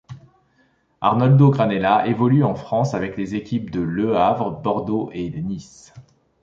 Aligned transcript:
Arnoldo 0.99 1.51
Granella 1.51 2.07
évolue 2.07 2.43
en 2.43 2.55
France 2.55 2.95
avec 2.95 3.17
les 3.17 3.35
équipes 3.35 3.69
de 3.69 3.81
Le 3.81 4.17
Havre, 4.17 4.49
Bordeaux 4.49 5.11
et 5.13 5.29
Nice. 5.29 5.93